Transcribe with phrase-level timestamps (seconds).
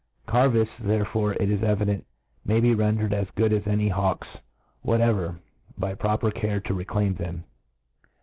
[0.27, 2.07] Carvifts, therefore, it is evident,
[2.43, 3.87] may be rendered as good as any.
[3.87, 4.27] hawks
[4.81, 5.37] whatever,
[5.77, 7.43] by proper care to reclaim them.